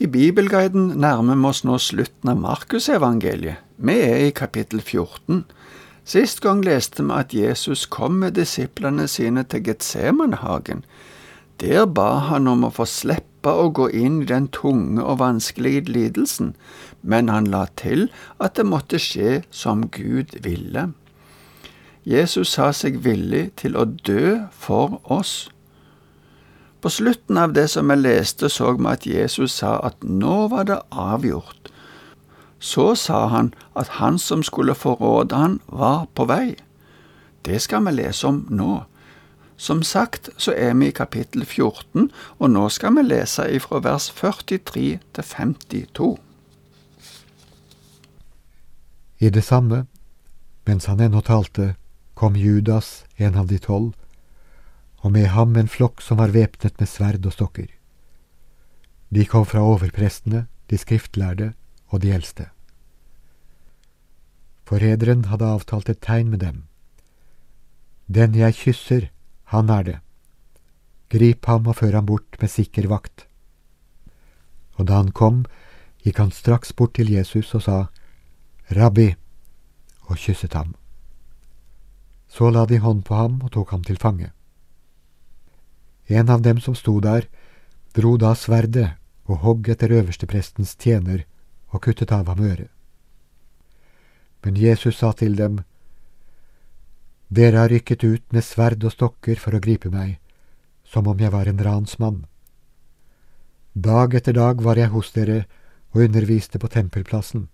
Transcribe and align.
I 0.00 0.06
Bibelguiden 0.06 0.94
nærmer 0.96 1.36
vi 1.36 1.44
oss 1.44 1.58
nå 1.68 1.74
slutten 1.76 2.30
av 2.32 2.38
Markusevangeliet. 2.40 3.58
Vi 3.76 3.96
er 4.00 4.22
i 4.24 4.30
kapittel 4.32 4.80
14. 4.80 5.42
Sist 6.08 6.40
gang 6.40 6.62
leste 6.64 7.04
vi 7.04 7.12
at 7.18 7.34
Jesus 7.36 7.82
kom 7.84 8.16
med 8.22 8.38
disiplene 8.38 9.04
sine 9.12 9.44
til 9.44 9.60
Getsemanehagen. 9.66 10.80
Der 11.60 11.84
ba 11.84 12.14
han 12.30 12.48
om 12.48 12.64
å 12.64 12.72
få 12.72 12.88
slippe 12.88 13.52
å 13.52 13.68
gå 13.76 13.90
inn 13.92 14.22
i 14.22 14.30
den 14.32 14.48
tunge 14.48 15.04
og 15.04 15.20
vanskelige 15.20 15.92
lidelsen, 15.92 16.54
men 17.02 17.28
han 17.28 17.52
la 17.52 17.66
til 17.76 18.08
at 18.40 18.56
det 18.56 18.64
måtte 18.72 18.96
skje 18.96 19.42
som 19.52 19.84
Gud 19.92 20.32
ville. 20.48 20.94
Jesus 22.08 22.56
sa 22.56 22.72
seg 22.72 23.02
villig 23.04 23.50
til 23.60 23.76
å 23.76 23.84
dø 23.84 24.46
for 24.48 24.96
oss. 25.12 25.50
På 26.80 26.90
slutten 26.90 27.38
av 27.38 27.52
det 27.52 27.68
som 27.68 27.88
vi 27.88 27.96
leste, 27.96 28.48
så 28.48 28.72
vi 28.72 28.88
at 28.88 29.06
Jesus 29.06 29.58
sa 29.60 29.78
at 29.84 30.00
nå 30.02 30.48
var 30.48 30.64
det 30.64 30.80
avgjort. 30.90 31.68
Så 32.58 32.94
sa 32.94 33.26
han 33.26 33.52
at 33.76 34.00
han 34.00 34.18
som 34.18 34.42
skulle 34.42 34.74
forråde 34.74 35.36
han, 35.36 35.60
var 35.66 36.06
på 36.14 36.24
vei. 36.24 36.56
Det 37.44 37.60
skal 37.60 37.84
vi 37.86 37.92
lese 37.92 38.26
om 38.26 38.46
nå. 38.48 38.84
Som 39.56 39.82
sagt 39.82 40.28
så 40.36 40.52
er 40.56 40.74
vi 40.74 40.88
i 40.88 40.96
kapittel 40.96 41.44
14, 41.44 42.10
og 42.38 42.50
nå 42.50 42.68
skal 42.68 42.96
vi 42.96 43.04
lese 43.04 43.44
ifra 43.52 43.80
vers 43.84 44.08
43 44.16 44.98
til 45.14 45.24
52. 45.24 46.16
I 49.20 49.28
det 49.28 49.44
samme, 49.44 49.86
mens 50.66 50.84
han 50.88 51.00
ennå 51.00 51.20
talte, 51.20 51.74
kom 52.14 52.36
Judas, 52.36 53.04
en 53.16 53.36
av 53.36 53.48
de 53.48 53.58
tolv, 53.58 53.92
og 55.00 55.12
med 55.12 55.30
ham 55.32 55.56
en 55.56 55.68
flokk 55.68 56.02
som 56.04 56.20
var 56.20 56.34
væpnet 56.34 56.76
med 56.80 56.88
sverd 56.88 57.26
og 57.26 57.32
stokker. 57.32 57.68
De 59.10 59.24
kom 59.26 59.46
fra 59.48 59.62
overprestene, 59.64 60.46
de 60.70 60.78
skriftlærde 60.78 61.52
og 61.88 62.02
de 62.02 62.12
eldste. 62.14 62.50
Forræderen 64.68 65.24
hadde 65.26 65.48
avtalt 65.48 65.88
et 65.88 66.02
tegn 66.04 66.30
med 66.30 66.38
dem. 66.44 66.62
Den 68.06 68.34
jeg 68.34 68.54
kysser, 68.54 69.08
han 69.50 69.70
er 69.70 69.82
det. 69.82 69.98
Grip 71.10 71.46
ham 71.46 71.66
og 71.66 71.76
før 71.76 71.96
ham 71.98 72.06
bort 72.06 72.36
med 72.40 72.50
sikker 72.50 72.86
vakt. 72.86 73.26
Og 74.78 74.86
da 74.86 75.00
han 75.00 75.10
kom, 75.10 75.44
gikk 76.04 76.20
han 76.22 76.30
straks 76.30 76.72
bort 76.72 76.94
til 76.94 77.10
Jesus 77.10 77.54
og 77.54 77.64
sa, 77.66 77.78
Rabbi, 78.70 79.14
og 80.06 80.16
kysset 80.16 80.54
ham. 80.54 80.76
Så 82.30 82.50
la 82.50 82.62
de 82.66 82.78
hånd 82.78 83.02
på 83.02 83.14
ham 83.14 83.40
og 83.42 83.50
tok 83.56 83.74
ham 83.74 83.82
til 83.82 83.98
fange. 83.98 84.30
En 86.10 86.28
av 86.28 86.42
dem 86.42 86.58
som 86.60 86.74
sto 86.74 86.98
der, 87.00 87.28
dro 87.94 88.16
da 88.18 88.34
sverdet 88.34 88.96
og 89.30 89.44
hogg 89.44 89.68
etter 89.70 89.92
øversteprestens 89.94 90.74
tjener 90.74 91.22
og 91.70 91.84
kuttet 91.86 92.10
av 92.12 92.26
ham 92.26 92.42
øret. 92.42 92.70
Men 94.42 94.56
Jesus 94.56 94.98
sa 94.98 95.12
til 95.12 95.36
dem, 95.36 95.60
Dere 97.30 97.62
har 97.62 97.70
rykket 97.70 98.02
ut 98.02 98.32
med 98.34 98.42
sverd 98.42 98.82
og 98.82 98.90
stokker 98.90 99.38
for 99.38 99.54
å 99.54 99.62
gripe 99.62 99.90
meg, 99.92 100.18
som 100.82 101.06
om 101.06 101.18
jeg 101.22 101.30
var 101.30 101.46
en 101.46 101.62
ransmann. 101.62 102.24
Dag 103.74 104.16
etter 104.18 104.34
dag 104.34 104.62
var 104.66 104.80
jeg 104.80 104.90
hos 104.90 105.12
dere 105.14 105.44
og 105.94 106.08
underviste 106.08 106.58
på 106.58 106.66
tempelplassen, 106.74 107.46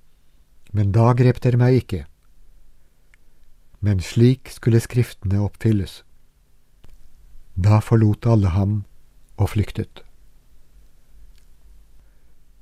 men 0.73 0.95
da 0.97 1.13
grep 1.13 1.43
dere 1.45 1.61
meg 1.61 1.83
ikke. 1.83 2.07
Men 3.85 4.01
slik 4.01 4.49
skulle 4.49 4.81
Skriftene 4.81 5.43
oppfylles. 5.45 6.01
Da 7.57 7.81
forlot 7.81 8.27
alle 8.27 8.53
ham 8.53 8.83
og 9.37 9.51
flyktet. 9.55 10.03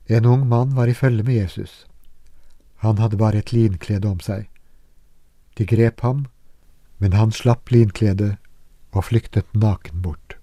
En 0.06 0.26
ung 0.26 0.46
mann 0.48 0.76
var 0.76 0.86
i 0.86 0.94
følge 0.94 1.22
med 1.22 1.34
Jesus. 1.34 1.86
Han 2.84 2.98
hadde 2.98 3.16
bare 3.16 3.40
et 3.40 3.52
linklede 3.52 4.08
om 4.08 4.20
seg. 4.20 4.46
De 5.58 5.66
grep 5.66 6.00
ham, 6.00 6.26
men 6.98 7.12
han 7.12 7.32
slapp 7.32 7.70
linkledet 7.70 8.36
og 8.92 9.06
flyktet 9.08 9.48
naken 9.54 10.02
bort. 10.02 10.36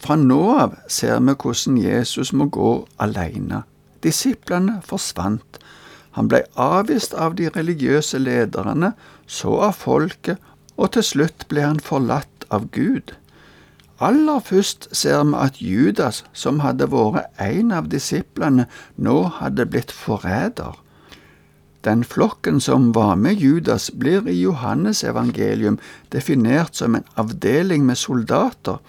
Fra 0.00 0.16
nå 0.16 0.40
av 0.56 0.76
ser 0.88 1.18
vi 1.20 1.34
hvordan 1.34 1.80
Jesus 1.80 2.32
må 2.32 2.46
gå 2.52 2.70
alene. 3.02 3.64
Disiplene 4.04 4.78
forsvant. 4.86 5.58
Han 6.16 6.28
ble 6.30 6.42
avvist 6.56 7.14
av 7.14 7.36
de 7.36 7.50
religiøse 7.52 8.18
lederne, 8.18 8.94
så 9.26 9.58
av 9.68 9.76
folket 9.78 10.40
og 10.80 10.94
til 10.96 11.04
slutt 11.04 11.44
ble 11.52 11.66
han 11.66 11.80
forlatt 11.84 12.46
av 12.48 12.70
Gud. 12.72 13.12
Aller 14.00 14.40
først 14.40 14.88
ser 14.96 15.26
vi 15.28 15.36
at 15.36 15.58
Judas, 15.60 16.22
som 16.32 16.62
hadde 16.64 16.88
vært 16.88 17.36
en 17.44 17.72
av 17.76 17.90
disiplene, 17.92 18.64
nå 18.96 19.16
hadde 19.40 19.68
blitt 19.68 19.92
forræder. 19.92 20.78
Den 21.84 22.04
flokken 22.04 22.60
som 22.64 22.94
var 22.96 23.14
med 23.20 23.40
Judas, 23.40 23.90
blir 23.90 24.24
i 24.28 24.38
Johannes 24.40 25.04
evangelium 25.04 25.78
definert 26.12 26.76
som 26.76 26.96
en 26.96 27.04
avdeling 27.16 27.84
med 27.84 28.00
soldater. 28.00 28.80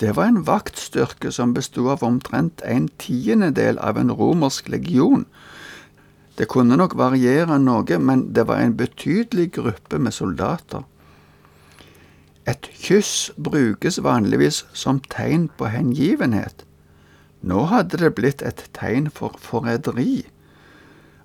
Det 0.00 0.16
var 0.16 0.32
en 0.32 0.42
vaktstyrke 0.48 1.32
som 1.32 1.54
bestod 1.56 1.92
av 1.92 2.04
omtrent 2.04 2.64
en 2.64 2.88
tiendedel 3.00 3.78
av 3.78 4.00
en 4.00 4.12
romersk 4.12 4.68
legion. 4.68 5.24
Det 6.36 6.48
kunne 6.52 6.76
nok 6.76 6.96
variere 6.96 7.56
noe, 7.60 7.98
men 7.98 8.28
det 8.36 8.44
var 8.48 8.60
en 8.60 8.76
betydelig 8.76 9.52
gruppe 9.56 9.98
med 9.98 10.12
soldater. 10.12 10.84
Et 12.46 12.70
kyss 12.78 13.32
brukes 13.42 13.98
vanligvis 14.02 14.64
som 14.72 15.00
tegn 15.10 15.48
på 15.58 15.66
hengivenhet. 15.72 16.62
Nå 17.42 17.66
hadde 17.72 17.98
det 17.98 18.14
blitt 18.14 18.42
et 18.42 18.68
tegn 18.74 19.10
for 19.10 19.34
forræderi. 19.42 20.24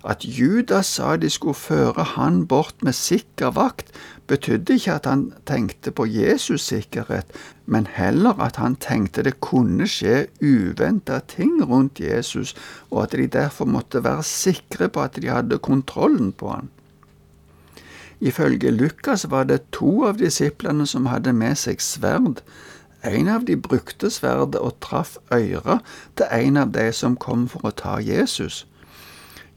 At 0.02 0.24
Judas 0.26 0.88
sa 0.98 1.14
de 1.16 1.28
skulle 1.30 1.54
føre 1.54 2.02
han 2.16 2.40
bort 2.50 2.82
med 2.82 2.96
sikker 2.98 3.52
vakt, 3.54 3.92
betydde 4.26 4.74
ikke 4.74 4.96
at 4.98 5.06
han 5.06 5.22
tenkte 5.46 5.92
på 5.94 6.08
Jesus' 6.10 6.66
sikkerhet, 6.66 7.30
men 7.66 7.86
heller 7.86 8.40
at 8.42 8.58
han 8.58 8.74
tenkte 8.74 9.22
det 9.22 9.38
kunne 9.40 9.86
skje 9.86 10.26
uventa 10.42 11.20
ting 11.30 11.62
rundt 11.62 12.02
Jesus, 12.02 12.56
og 12.90 13.04
at 13.04 13.14
de 13.18 13.26
derfor 13.30 13.64
måtte 13.64 14.02
være 14.02 14.26
sikre 14.26 14.88
på 14.88 15.06
at 15.06 15.22
de 15.22 15.30
hadde 15.30 15.62
kontrollen 15.62 16.32
på 16.32 16.50
han. 16.50 16.70
Ifølge 18.22 18.70
Lukas 18.70 19.24
var 19.30 19.48
det 19.50 19.64
to 19.74 20.04
av 20.06 20.20
disiplene 20.20 20.86
som 20.86 21.08
hadde 21.10 21.32
med 21.34 21.58
seg 21.58 21.80
sverd. 21.82 22.44
En 23.02 23.26
av 23.28 23.48
de 23.48 23.56
brukte 23.58 24.12
sverdet 24.14 24.60
og 24.62 24.76
traff 24.84 25.16
øret 25.34 25.82
til 26.16 26.30
en 26.30 26.60
av 26.62 26.70
de 26.76 26.86
som 26.94 27.16
kom 27.18 27.48
for 27.50 27.66
å 27.66 27.74
ta 27.74 27.96
Jesus. 27.98 28.62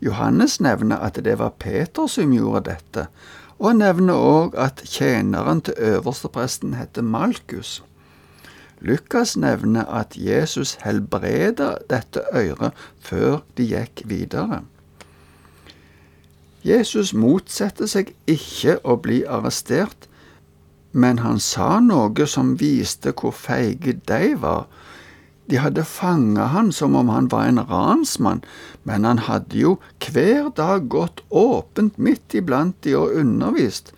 Johannes 0.01 0.57
nevner 0.59 0.97
at 0.97 1.21
det 1.21 1.37
var 1.37 1.53
Peter 1.61 2.09
som 2.09 2.33
gjorde 2.33 2.71
dette, 2.71 3.05
og 3.61 3.77
nevner 3.77 4.17
òg 4.17 4.57
at 4.57 4.81
tjeneren 4.81 5.61
til 5.61 5.77
øverstepresten 5.77 6.73
heter 6.73 7.05
Malkus. 7.05 7.83
Lukas 8.81 9.37
nevner 9.37 9.85
at 9.85 10.17
Jesus 10.17 10.75
helbreda 10.81 11.75
dette 11.89 12.25
øret 12.33 12.73
før 12.99 13.43
de 13.57 13.69
gikk 13.69 14.07
videre. 14.09 14.65
Jesus 16.65 17.13
motsetter 17.13 17.85
seg 17.85 18.15
ikke 18.25 18.79
å 18.81 18.97
bli 18.97 19.21
arrestert, 19.29 20.07
men 20.95 21.19
han 21.21 21.37
sa 21.43 21.77
noe 21.83 22.25
som 22.31 22.55
viste 22.57 23.13
hvor 23.13 23.35
feige 23.35 23.93
de 24.09 24.33
var. 24.41 24.65
De 25.45 25.59
hadde 25.61 25.85
fanga 25.85 26.47
han 26.55 26.71
som 26.73 26.95
om 26.97 27.11
han 27.13 27.27
var 27.29 27.51
en 27.51 27.61
ransmann, 27.69 28.41
men 28.83 29.05
han 29.05 29.21
hadde 29.27 29.59
jo 29.59 29.75
hver 30.01 30.49
dag 30.57 30.87
gått 30.89 31.21
åpent 31.29 31.99
midt 32.01 32.33
iblant 32.33 32.79
de 32.81 32.95
og 32.97 33.13
undervist. 33.13 33.91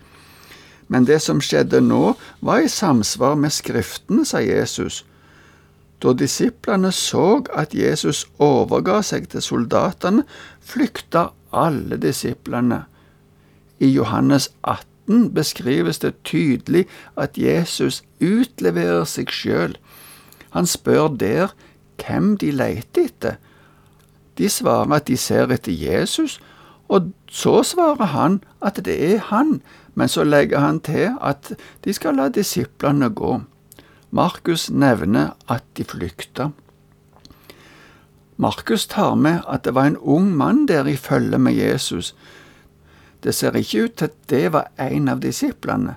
Men 0.88 1.08
det 1.08 1.22
som 1.24 1.40
skjedde 1.40 1.80
nå, 1.84 2.16
var 2.44 2.64
i 2.64 2.68
samsvar 2.68 3.36
med 3.40 3.52
Skriftene, 3.52 4.26
sa 4.28 4.40
Jesus. 4.44 5.04
Da 6.04 6.12
disiplene 6.12 6.92
så 6.92 7.40
at 7.56 7.74
Jesus 7.74 8.26
overga 8.38 9.00
seg 9.04 9.28
til 9.32 9.44
soldatene, 9.44 10.24
flykta 10.60 11.30
alle 11.52 11.96
disiplene. 11.96 12.84
I 13.80 13.90
Johannes 13.92 14.50
18 14.62 15.34
beskrives 15.34 15.98
det 15.98 16.14
tydelig 16.24 16.86
at 17.16 17.38
Jesus 17.38 18.02
utleverer 18.20 19.04
seg 19.04 19.30
sjøl. 19.32 19.76
Han 20.50 20.66
spør 20.66 21.08
der 21.08 21.54
hvem 21.98 22.36
de 22.38 22.50
leter 22.50 23.08
etter. 23.08 23.38
De 24.38 24.48
svarer 24.48 24.94
at 24.94 25.08
de 25.08 25.16
ser 25.16 25.50
etter 25.50 25.74
Jesus, 25.74 26.38
og 26.88 27.12
så 27.30 27.62
svarer 27.66 28.12
han 28.14 28.40
at 28.64 28.80
det 28.84 28.96
er 29.12 29.18
han, 29.28 29.60
men 29.94 30.08
så 30.08 30.24
legger 30.24 30.62
han 30.62 30.80
til 30.80 31.16
at 31.20 31.52
de 31.84 31.92
skal 31.92 32.16
la 32.16 32.28
disiplene 32.32 33.10
gå. 33.10 33.40
Markus 34.10 34.70
nevner 34.70 35.34
at 35.50 35.64
de 35.76 35.84
flykta. 35.84 36.50
Markus 38.38 38.86
tar 38.86 39.16
med 39.18 39.42
at 39.50 39.64
det 39.66 39.74
var 39.74 39.88
en 39.90 39.96
ung 39.98 40.30
mann 40.36 40.66
der 40.70 40.86
i 40.86 40.96
følge 40.96 41.38
med 41.38 41.56
Jesus. 41.58 42.14
Det 43.22 43.34
ser 43.34 43.56
ikke 43.58 43.84
ut 43.84 43.96
til 43.98 44.04
at 44.04 44.18
det 44.30 44.52
var 44.54 44.68
en 44.78 45.08
av 45.08 45.20
disiplene. 45.20 45.96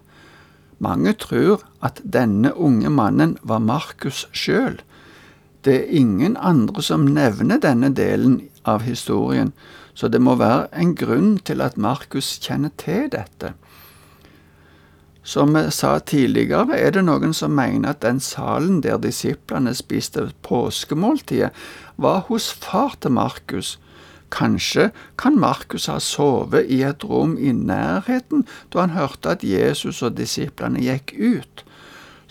Mange 0.82 1.14
tror 1.14 1.62
at 1.86 2.02
denne 2.02 2.50
unge 2.58 2.90
mannen 2.90 3.38
var 3.44 3.62
Markus 3.62 4.26
sjøl. 4.34 4.80
Det 5.62 5.76
er 5.76 5.94
ingen 6.02 6.38
andre 6.38 6.82
som 6.82 7.06
nevner 7.06 7.62
denne 7.62 7.92
delen 7.94 8.40
av 8.66 8.82
historien, 8.82 9.54
så 9.94 10.10
det 10.10 10.22
må 10.22 10.34
være 10.40 10.72
en 10.74 10.96
grunn 10.98 11.36
til 11.46 11.62
at 11.62 11.78
Markus 11.78 12.40
kjenner 12.42 12.74
til 12.82 13.12
dette. 13.14 13.54
Som 15.24 15.54
vi 15.54 15.68
sa 15.72 16.00
tidligere, 16.00 16.74
er 16.78 16.92
det 16.96 17.04
noen 17.06 17.34
som 17.34 17.54
mener 17.54 17.94
at 17.94 18.02
den 18.02 18.20
salen 18.20 18.82
der 18.82 18.98
disiplene 18.98 19.74
spiste 19.78 20.32
påskemåltidet, 20.42 21.52
var 22.02 22.26
hos 22.30 22.50
far 22.52 22.96
til 23.02 23.14
Markus. 23.14 23.78
Kanskje 24.32 24.90
kan 25.18 25.38
Markus 25.40 25.86
ha 25.92 26.00
sovet 26.00 26.72
i 26.72 26.82
et 26.88 27.04
rom 27.04 27.36
i 27.38 27.52
nærheten 27.52 28.48
da 28.74 28.80
han 28.80 28.96
hørte 28.96 29.36
at 29.36 29.44
Jesus 29.44 30.02
og 30.02 30.16
disiplene 30.18 30.82
gikk 30.82 31.14
ut. 31.20 31.66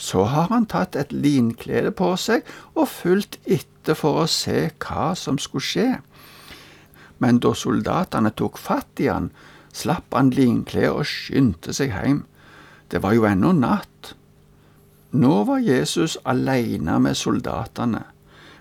Så 0.01 0.25
har 0.33 0.49
han 0.51 0.67
tatt 0.67 0.97
et 0.97 1.13
linklede 1.13 1.93
på 1.93 2.15
seg 2.17 2.43
og 2.75 2.89
fulgt 2.89 3.37
etter 3.45 3.95
for 3.95 4.23
å 4.23 4.27
se 4.27 4.71
hva 4.81 5.13
som 5.15 5.39
skulle 5.39 5.67
skje. 5.67 5.91
Men 7.21 7.39
da 7.39 7.53
soldatene 7.55 8.33
tok 8.33 8.59
fatt 8.59 9.05
i 9.05 9.11
han, 9.13 9.29
slapp 9.77 10.17
han 10.17 10.33
linkledet 10.35 10.91
og 10.91 11.07
skyndte 11.07 11.77
seg 11.77 11.93
hjem. 11.93 12.25
Det 12.91 13.03
var 13.03 13.15
jo 13.15 13.27
ennå 13.29 13.53
natt. 13.55 14.15
Nå 15.11 15.45
var 15.45 15.63
Jesus 15.63 16.17
alene 16.25 16.99
med 17.03 17.19
soldatene. 17.19 18.03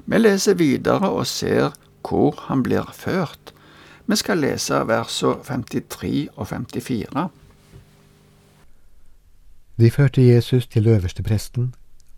Vi 0.06 0.18
leser 0.18 0.58
videre 0.58 1.10
og 1.10 1.28
ser 1.30 1.74
hvor 2.06 2.38
han 2.48 2.64
blir 2.66 2.90
ført. 2.94 3.54
Vi 4.10 4.18
skal 4.18 4.42
lese 4.42 4.80
versene 4.90 5.44
53 5.46 6.30
og 6.36 6.48
54. 6.50 7.28
De 9.80 9.92
førte 9.92 10.26
Jesus 10.26 10.68
til 10.68 10.88
øverstepresten, 10.88 11.74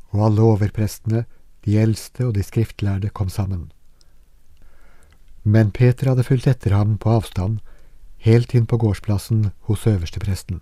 og 0.10 0.26
alle 0.26 0.42
overprestene, 0.42 1.26
de 1.66 1.78
eldste 1.78 2.26
og 2.26 2.36
de 2.36 2.44
skriftlærde 2.44 3.10
kom 3.10 3.30
sammen. 3.30 3.72
Men 5.44 5.72
Peter 5.72 6.10
hadde 6.10 6.24
fulgt 6.24 6.48
etter 6.48 6.74
ham 6.74 6.98
på 6.98 7.12
avstand, 7.20 7.60
helt 8.18 8.54
inn 8.54 8.66
på 8.66 8.78
gårdsplassen 8.82 9.52
hos 9.70 9.86
øverstepresten. 9.88 10.62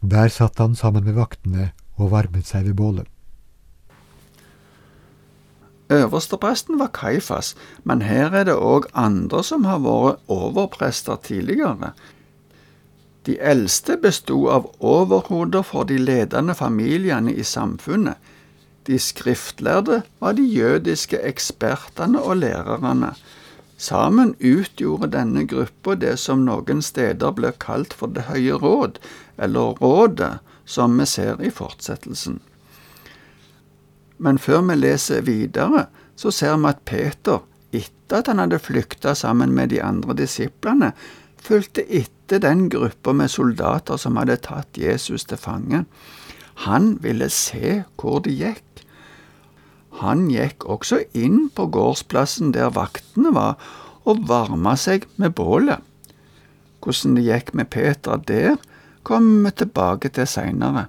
Der 0.00 0.28
satt 0.28 0.58
han 0.58 0.74
sammen 0.74 1.04
med 1.04 1.18
vaktene 1.18 1.72
og 1.96 2.10
varmet 2.14 2.48
seg 2.48 2.64
ved 2.70 2.78
bålet. 2.78 3.08
Øverstepresten 5.90 6.78
var 6.78 6.92
Kaifas, 6.94 7.56
men 7.84 8.02
her 8.06 8.30
er 8.30 8.46
det 8.46 8.54
òg 8.54 8.86
andre 8.94 9.42
som 9.44 9.66
har 9.66 9.82
vært 9.82 10.22
overprester 10.30 11.18
tidligere. 11.26 11.90
De 13.26 13.34
eldste 13.42 13.98
besto 14.00 14.46
av 14.48 14.70
overhoder 14.80 15.66
for 15.66 15.84
de 15.84 15.98
ledende 15.98 16.54
familiene 16.54 17.34
i 17.34 17.42
samfunnet. 17.42 18.16
De 18.86 18.98
skriftlærde 18.98 20.02
var 20.20 20.38
de 20.38 20.46
jødiske 20.46 21.18
ekspertene 21.26 22.22
og 22.22 22.36
lærerne. 22.40 23.12
Sammen 23.80 24.34
utgjorde 24.38 25.08
denne 25.14 25.46
gruppa 25.48 25.94
det 25.96 26.18
som 26.20 26.44
noen 26.44 26.82
steder 26.84 27.32
ble 27.32 27.54
kalt 27.62 27.94
for 27.96 28.12
Det 28.12 28.26
høye 28.28 28.58
råd, 28.60 28.98
eller 29.40 29.78
Rådet, 29.80 30.40
som 30.68 30.98
vi 31.00 31.06
ser 31.08 31.40
i 31.40 31.50
fortsettelsen. 31.50 32.40
Men 34.18 34.36
før 34.38 34.60
vi 34.68 34.76
leser 34.76 35.24
videre, 35.24 35.86
så 36.12 36.30
ser 36.30 36.58
vi 36.60 36.68
at 36.68 36.84
Peter, 36.84 37.40
etter 37.72 38.20
at 38.20 38.28
han 38.28 38.42
hadde 38.42 38.60
flykta 38.60 39.14
sammen 39.16 39.54
med 39.56 39.72
de 39.72 39.80
andre 39.80 40.18
disiplene, 40.18 40.92
fulgte 41.40 41.86
etter 41.88 42.42
den 42.44 42.68
gruppa 42.68 43.14
med 43.16 43.32
soldater 43.32 43.96
som 43.96 44.20
hadde 44.20 44.42
tatt 44.44 44.76
Jesus 44.76 45.24
til 45.24 45.40
fange. 45.40 45.86
Han 46.66 46.98
ville 47.00 47.30
se 47.32 47.80
hvor 47.96 48.20
det 48.26 48.36
gikk. 48.36 48.84
Han 50.00 50.28
gikk 50.32 50.64
også 50.64 51.02
inn 51.12 51.50
på 51.52 51.66
gårdsplassen 51.74 52.54
der 52.56 52.72
vaktene 52.72 53.34
var, 53.36 53.60
og 54.08 54.24
varma 54.28 54.72
seg 54.80 55.04
med 55.20 55.34
bålet. 55.36 55.84
Hvordan 56.80 57.18
det 57.18 57.26
gikk 57.26 57.52
med 57.54 57.68
Peter 57.68 58.16
der, 58.16 58.56
kommer 59.04 59.50
vi 59.50 59.56
tilbake 59.60 60.08
til 60.08 60.26
seinere. 60.26 60.86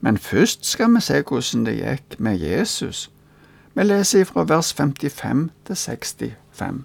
Men 0.00 0.18
først 0.18 0.66
skal 0.68 0.92
vi 0.94 1.00
se 1.00 1.22
hvordan 1.22 1.64
det 1.66 1.78
gikk 1.80 2.18
med 2.20 2.44
Jesus. 2.44 3.08
Vi 3.74 3.88
leser 3.88 4.28
fra 4.28 4.44
vers 4.44 4.72
55 4.76 5.48
til 5.64 5.76
65. 5.76 6.84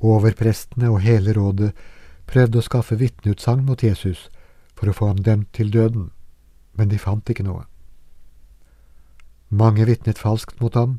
Overprestene 0.00 0.88
og 0.88 1.00
hele 1.04 1.34
rådet 1.36 1.72
prøvde 2.26 2.60
å 2.60 2.64
skaffe 2.64 2.96
vitneutsagn 2.96 3.66
mot 3.68 3.82
Jesus 3.84 4.28
for 4.78 4.88
å 4.88 4.96
få 4.96 5.12
ham 5.12 5.20
dømt 5.26 5.52
til 5.52 5.72
døden, 5.74 6.08
men 6.72 6.88
de 6.88 7.00
fant 7.02 7.28
ikke 7.28 7.44
noe. 7.44 7.67
Mange 9.48 9.86
vitnet 9.88 10.18
falskt 10.18 10.60
mot 10.60 10.74
ham, 10.74 10.98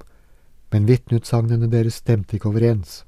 men 0.72 0.88
vitneutsagnene 0.90 1.70
deres 1.70 2.00
stemte 2.02 2.38
ikke 2.38 2.50
overens. 2.50 3.04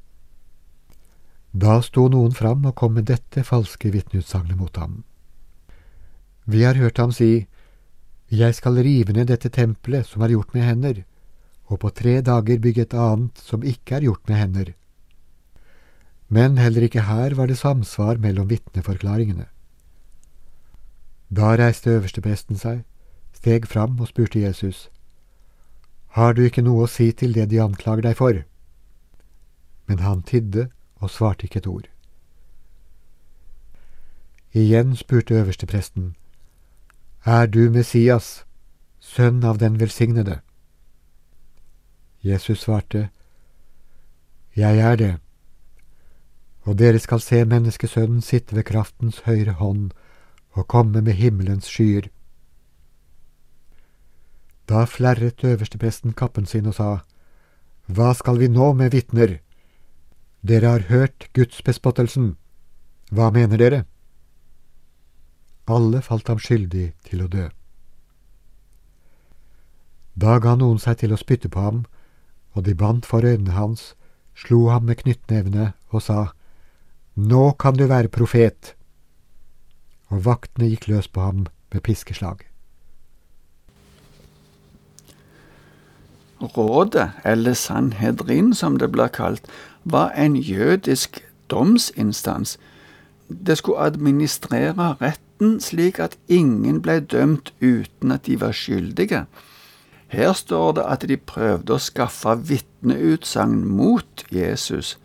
Da 1.51 1.81
sto 1.83 2.07
noen 2.09 2.31
fram 2.31 2.65
og 2.65 2.77
kom 2.79 2.93
med 2.95 3.09
dette 3.09 3.43
falske 3.43 3.91
vitneutsagnet 3.91 4.57
mot 4.57 4.77
ham. 4.77 5.01
Vi 6.45 6.63
har 6.63 6.79
hørt 6.79 6.97
ham 6.97 7.11
si, 7.11 7.47
Jeg 8.31 8.55
skal 8.55 8.79
rive 8.79 9.11
ned 9.11 9.27
dette 9.27 9.49
tempelet 9.49 10.07
som 10.07 10.21
er 10.21 10.31
gjort 10.31 10.53
med 10.53 10.63
hender, 10.63 11.03
og 11.67 11.79
på 11.79 11.89
tre 11.89 12.21
dager 12.21 12.59
bygge 12.59 12.81
et 12.81 12.93
annet 12.93 13.37
som 13.37 13.63
ikke 13.63 13.95
er 13.95 14.05
gjort 14.07 14.29
med 14.29 14.37
hender. 14.37 14.73
Men 16.29 16.57
heller 16.57 16.87
ikke 16.87 17.03
her 17.03 17.35
var 17.35 17.47
det 17.47 17.57
samsvar 17.59 18.15
mellom 18.23 18.47
vitneforklaringene. 18.47 19.49
Da 21.29 21.55
reiste 21.59 21.91
øverstepresten 21.91 22.55
seg, 22.55 22.85
steg 23.35 23.67
fram 23.67 23.99
og 23.99 24.07
spurte 24.07 24.39
Jesus, 24.39 24.89
Har 26.17 26.33
du 26.33 26.43
ikke 26.45 26.63
noe 26.63 26.85
å 26.85 26.91
si 26.91 27.11
til 27.11 27.33
det 27.33 27.47
de 27.51 27.61
anklager 27.63 28.03
deg 28.03 28.17
for? 28.19 28.43
Men 29.87 30.03
han 30.03 30.23
tidde 30.27 30.69
og 30.99 31.11
svarte 31.11 31.47
ikke 31.47 31.61
et 31.63 31.71
ord. 31.71 31.87
Igjen 34.51 34.95
spurte 34.95 35.39
øverstepresten, 35.39 36.15
Er 37.25 37.47
du 37.47 37.69
Messias, 37.69 38.45
sønn 38.99 39.43
av 39.43 39.57
den 39.57 39.79
velsignede? 39.79 40.41
Jesus 42.21 42.59
svarte, 42.59 43.09
Jeg 44.55 44.79
er 44.79 44.95
det 44.95 45.13
og 46.63 46.77
dere 46.77 46.99
skal 46.99 47.21
se 47.21 47.43
Menneskesønnen 47.45 48.21
sitte 48.21 48.55
ved 48.55 48.67
kraftens 48.69 49.21
høyre 49.25 49.57
hånd 49.57 49.91
og 50.53 50.67
komme 50.67 51.01
med 51.01 51.17
himmelens 51.17 51.69
skyer. 51.71 52.09
Da 54.71 54.85
flerret 54.87 55.43
øverstepresten 55.43 56.13
kappen 56.13 56.45
sin 56.45 56.67
og 56.69 56.75
sa, 56.77 56.89
Hva 57.91 58.13
skal 58.15 58.37
vi 58.39 58.47
nå 58.47 58.71
med 58.73 58.93
vitner? 58.93 59.39
Dere 60.47 60.67
har 60.67 60.85
hørt 60.87 61.27
gudsbespottelsen. 61.35 62.37
Hva 63.11 63.31
mener 63.35 63.57
dere? 63.57 63.79
Alle 65.67 66.01
falt 66.01 66.27
ham 66.31 66.39
skyldig 66.39 66.93
til 67.03 67.23
å 67.25 67.27
dø. 67.27 67.49
Da 70.15 70.37
ga 70.39 70.55
noen 70.55 70.79
seg 70.79 71.01
til 71.01 71.11
å 71.11 71.19
spytte 71.19 71.51
på 71.51 71.59
ham, 71.59 71.83
og 72.55 72.63
de 72.63 72.75
bandt 72.75 73.05
for 73.05 73.27
øynene 73.27 73.57
hans, 73.57 73.95
slo 74.35 74.69
ham 74.69 74.87
med 74.87 75.01
knyttnevene 75.03 75.73
og 75.91 76.05
sa, 76.07 76.31
nå 77.15 77.51
kan 77.59 77.75
du 77.75 77.89
være 77.91 78.13
profet! 78.13 78.75
Og 80.11 80.23
vaktene 80.23 80.71
gikk 80.71 80.87
løs 80.87 81.11
på 81.11 81.27
ham 81.27 81.45
med 81.73 81.83
piskeslag. 81.83 82.50
Rådet, 86.41 87.11
eller 87.25 87.53
Sanhedrin 87.53 88.53
som 88.53 88.77
det 88.77 88.91
blir 88.91 89.07
kalt, 89.07 89.45
var 89.83 90.09
en 90.09 90.35
jødisk 90.35 91.23
domsinstans. 91.49 92.57
Det 93.29 93.57
skulle 93.57 93.79
administrere 93.79 94.95
retten 95.01 95.59
slik 95.59 95.99
at 95.99 96.17
ingen 96.27 96.81
ble 96.81 96.99
dømt 96.99 97.53
uten 97.61 98.11
at 98.11 98.25
de 98.25 98.41
var 98.41 98.51
skyldige. 98.51 99.25
Her 100.07 100.33
står 100.33 100.71
det 100.71 100.83
at 100.87 101.05
de 101.07 101.17
prøvde 101.17 101.73
å 101.73 101.79
skaffe 101.79 102.35
vitneutsagn 102.49 103.63
mot 103.63 104.25
Jesus. 104.31 104.97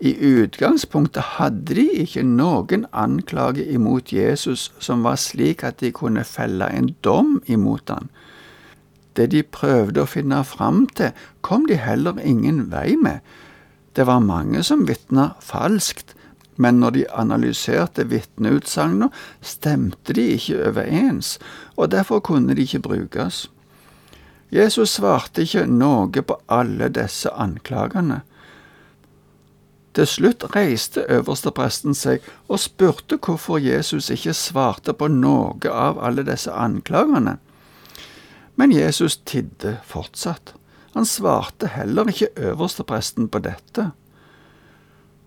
I 0.00 0.12
utgangspunktet 0.12 1.38
hadde 1.38 1.76
de 1.78 1.86
ikke 2.02 2.24
noen 2.26 2.84
anklage 2.92 3.64
imot 3.64 4.12
Jesus 4.12 4.72
som 4.78 5.06
var 5.06 5.16
slik 5.16 5.64
at 5.64 5.78
de 5.80 5.92
kunne 5.94 6.24
felle 6.24 6.68
en 6.68 6.90
dom 7.04 7.38
imot 7.46 7.94
han. 7.94 8.10
Det 9.16 9.30
de 9.32 9.42
prøvde 9.42 10.02
å 10.02 10.10
finne 10.10 10.42
fram 10.44 10.84
til, 10.98 11.14
kom 11.40 11.66
de 11.68 11.78
heller 11.80 12.20
ingen 12.20 12.66
vei 12.72 12.96
med. 13.00 13.24
Det 13.96 14.04
var 14.04 14.20
mange 14.20 14.62
som 14.66 14.84
vitna 14.88 15.30
falskt, 15.40 16.12
men 16.56 16.80
når 16.80 16.90
de 16.96 17.04
analyserte 17.12 18.04
vitneutsagnene, 18.08 19.08
stemte 19.40 20.16
de 20.16 20.24
ikke 20.36 20.60
overens, 20.68 21.36
og 21.76 21.92
derfor 21.92 22.20
kunne 22.24 22.56
de 22.56 22.64
ikke 22.64 22.84
brukes. 22.84 23.46
Jesus 24.52 24.96
svarte 24.96 25.42
ikke 25.42 25.66
noe 25.66 26.22
på 26.22 26.36
alle 26.52 26.88
disse 26.92 27.32
anklagene. 27.32 28.22
Til 29.96 30.06
slutt 30.06 30.44
reiste 30.52 31.06
øverstepresten 31.08 31.96
seg 31.96 32.24
og 32.52 32.60
spurte 32.60 33.16
hvorfor 33.16 33.58
Jesus 33.64 34.10
ikke 34.12 34.36
svarte 34.36 34.92
på 34.92 35.08
noe 35.08 35.72
av 35.72 35.96
alle 36.04 36.24
disse 36.26 36.52
anklagene. 36.52 37.38
Men 38.56 38.72
Jesus 38.72 39.16
tidde 39.16 39.78
fortsatt. 39.84 40.54
Han 40.94 41.04
svarte 41.04 41.66
heller 41.66 42.08
ikke 42.08 42.32
øverstepresten 42.36 43.28
på 43.28 43.38
dette. 43.44 43.90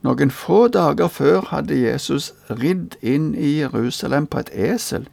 Noen 0.02 0.32
få 0.32 0.68
dager 0.72 1.12
før 1.12 1.44
hadde 1.52 1.76
Jesus 1.76 2.32
ridd 2.50 2.96
inn 3.02 3.34
i 3.36 3.60
Jerusalem 3.60 4.26
på 4.28 4.40
et 4.42 4.50
esel. 4.56 5.06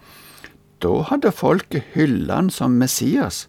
Da 0.80 1.02
hadde 1.10 1.32
folket 1.34 1.92
hyllet 1.92 2.32
han 2.32 2.50
som 2.50 2.78
Messias. 2.80 3.48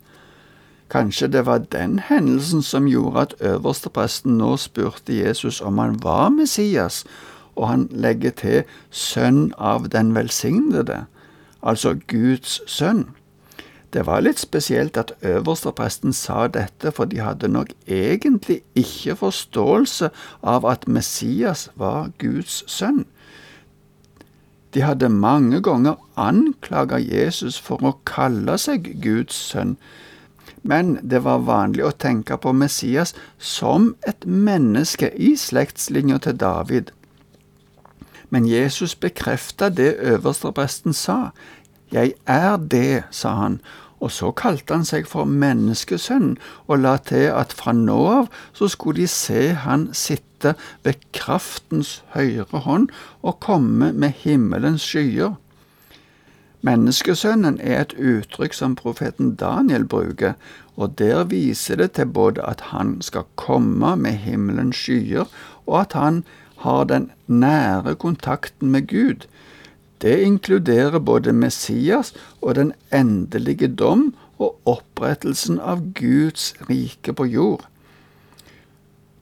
Kanskje 0.89 1.27
det 1.27 1.45
var 1.45 1.57
den 1.71 1.99
hendelsen 1.99 2.61
som 2.61 2.87
gjorde 2.87 3.21
at 3.27 3.35
øverstepresten 3.39 4.37
nå 4.37 4.55
spurte 4.57 5.13
Jesus 5.13 5.61
om 5.61 5.77
han 5.77 5.99
var 6.03 6.29
Messias, 6.29 7.03
og 7.55 7.67
han 7.67 7.87
legger 7.91 8.31
til 8.31 8.63
sønn 8.89 9.51
av 9.57 9.89
den 9.89 10.15
velsignede, 10.15 11.05
altså 11.61 11.95
Guds 12.07 12.61
sønn. 12.67 13.07
Det 13.93 14.03
var 14.05 14.21
litt 14.21 14.39
spesielt 14.39 14.97
at 14.99 15.13
øverstepresten 15.23 16.13
sa 16.13 16.47
dette, 16.51 16.91
for 16.91 17.07
de 17.07 17.21
hadde 17.23 17.47
nok 17.47 17.71
egentlig 17.87 18.61
ikke 18.75 19.15
forståelse 19.15 20.09
av 20.43 20.67
at 20.67 20.87
Messias 20.87 21.69
var 21.75 22.11
Guds 22.19 22.63
sønn. 22.67 23.05
De 24.75 24.83
hadde 24.83 25.09
mange 25.09 25.61
ganger 25.63 25.95
anklaga 26.19 26.99
Jesus 26.99 27.55
for 27.57 27.81
å 27.81 27.95
kalle 28.05 28.57
seg 28.59 28.91
Guds 29.01 29.39
sønn, 29.53 29.77
men 30.67 30.97
det 31.01 31.23
var 31.23 31.45
vanlig 31.47 31.85
å 31.87 31.95
tenke 31.95 32.35
på 32.43 32.51
Messias 32.51 33.13
som 33.39 33.93
et 34.07 34.25
menneske 34.27 35.13
i 35.15 35.31
slektslinja 35.39 36.19
til 36.25 36.35
David. 36.41 36.91
Men 38.29 38.47
Jesus 38.49 38.95
bekrefta 38.95 39.69
det 39.69 39.95
øverstepresten 40.03 40.93
sa. 40.93 41.31
Jeg 41.91 42.13
er 42.27 42.57
det, 42.57 43.03
sa 43.11 43.35
han, 43.39 43.61
og 43.99 44.11
så 44.13 44.29
kalte 44.37 44.75
han 44.75 44.85
seg 44.85 45.07
for 45.09 45.25
menneskesønn, 45.25 46.35
og 46.67 46.83
la 46.83 46.97
til 47.01 47.31
at 47.33 47.55
fra 47.57 47.73
nå 47.73 47.97
av 48.11 48.29
så 48.57 48.69
skulle 48.69 49.01
de 49.01 49.09
se 49.09 49.49
han 49.65 49.87
sitte 49.97 50.53
ved 50.85 51.01
kraftens 51.17 52.01
høyre 52.13 52.61
hånd 52.67 52.91
og 53.23 53.39
komme 53.41 53.91
med 53.93 54.21
himmelens 54.21 54.85
skyer. 54.85 55.37
Menneskesønnen 56.65 57.59
er 57.61 57.83
et 57.83 57.93
uttrykk 57.95 58.55
som 58.57 58.75
profeten 58.77 59.35
Daniel 59.39 59.85
bruker, 59.85 60.35
og 60.75 60.97
der 60.99 61.23
viser 61.29 61.79
det 61.81 61.93
til 61.97 62.09
både 62.13 62.43
at 62.45 62.69
han 62.73 62.97
skal 63.01 63.25
komme 63.39 63.95
med 63.97 64.19
himmelens 64.25 64.77
skyer, 64.77 65.25
og 65.65 65.79
at 65.81 65.97
han 65.97 66.23
har 66.65 66.85
den 66.89 67.11
nære 67.27 67.95
kontakten 67.95 68.73
med 68.73 68.87
Gud. 68.89 69.27
Det 70.01 70.19
inkluderer 70.23 70.99
både 70.99 71.33
Messias 71.33 72.13
og 72.41 72.55
den 72.55 72.73
endelige 72.93 73.67
dom 73.67 74.11
og 74.37 74.59
opprettelsen 74.69 75.57
av 75.59 75.81
Guds 75.97 76.53
rike 76.69 77.13
på 77.13 77.25
jord. 77.25 77.65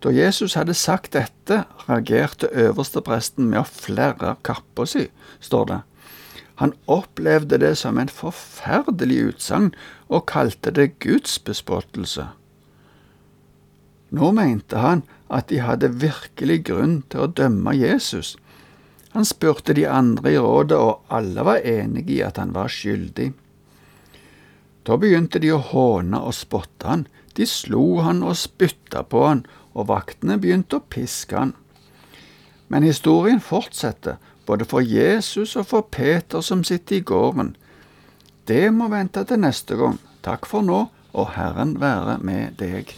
Da 0.04 0.12
Jesus 0.14 0.54
hadde 0.54 0.76
sagt 0.78 1.16
dette, 1.16 1.64
reagerte 1.88 2.52
øverstepresten 2.52 3.48
med 3.50 3.64
å 3.64 3.70
flerre 3.70 4.36
kappa 4.46 4.86
si, 4.86 5.08
står 5.40 5.70
det. 5.72 5.80
Han 6.62 6.76
opplevde 6.88 7.58
det 7.60 7.74
som 7.80 7.98
en 8.00 8.12
forferdelig 8.12 9.18
utsagn 9.32 9.72
og 10.08 10.28
kalte 10.30 10.72
det 10.72 11.00
gudsbespottelse. 11.04 12.30
Nå 14.16 14.32
mente 14.36 14.80
han 14.80 15.04
at 15.34 15.50
de 15.50 15.60
hadde 15.64 15.96
virkelig 16.04 16.62
grunn 16.70 17.00
til 17.10 17.26
å 17.26 17.32
dømme 17.32 17.74
Jesus. 17.76 18.36
Han 19.16 19.26
spurte 19.26 19.74
de 19.74 19.86
andre 19.88 20.34
i 20.34 20.38
rådet, 20.38 20.76
og 20.76 21.06
alle 21.08 21.44
var 21.48 21.64
enige 21.64 22.18
i 22.18 22.22
at 22.26 22.36
han 22.36 22.52
var 22.52 22.68
skyldig. 22.68 23.30
Da 24.84 24.98
begynte 25.00 25.40
de 25.40 25.54
å 25.56 25.62
håne 25.72 26.20
og 26.20 26.36
spotte 26.36 26.90
han, 26.90 27.06
de 27.40 27.48
slo 27.48 28.02
han 28.04 28.20
og 28.28 28.36
spytta 28.36 29.06
på 29.08 29.24
han, 29.24 29.46
og 29.72 29.88
vaktene 29.88 30.36
begynte 30.36 30.82
å 30.82 30.84
piske 30.92 31.40
han. 31.40 31.56
Men 32.68 32.84
historien 32.84 33.40
fortsetter, 33.40 34.20
både 34.46 34.68
for 34.68 34.84
Jesus 34.84 35.56
og 35.56 35.70
for 35.72 35.88
Peter 35.88 36.44
som 36.44 36.68
sitter 36.68 37.00
i 37.00 37.08
gården. 37.08 37.56
Det 38.52 38.68
må 38.76 38.92
vente 38.92 39.24
til 39.24 39.40
neste 39.42 39.80
gang. 39.80 39.96
Takk 40.28 40.44
for 40.44 40.66
nå, 40.66 40.86
og 41.16 41.34
Herren 41.40 41.78
være 41.80 42.20
med 42.20 42.60
deg. 42.60 42.92